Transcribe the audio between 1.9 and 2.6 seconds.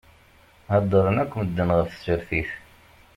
tsertit.